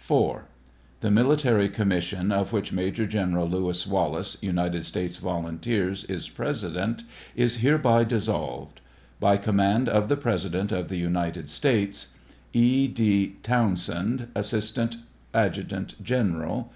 IV. 0.00 0.44
The 1.00 1.10
military 1.10 1.68
commission, 1.68 2.32
of 2.32 2.54
which 2.54 2.72
Major 2.72 3.04
General 3.04 3.46
Lewis 3.46 3.86
Wallace, 3.86 4.38
United 4.40 4.86
States 4.86 5.18
volunteers, 5.18 6.04
is 6.04 6.26
president, 6.26 7.02
is 7.36 7.56
hereby 7.58 8.04
dissolved. 8.04 8.80
By 9.20 9.36
command 9.36 9.90
of 9.90 10.08
the 10.08 10.16
President 10.16 10.72
of 10.72 10.88
the 10.88 10.96
United 10.96 11.50
States: 11.50 12.14
E. 12.54 12.88
D. 12.88 13.36
T0WN8END, 13.42 14.28
Assistant 14.34 14.96
Adjutant 15.34 16.02
General. 16.02 16.72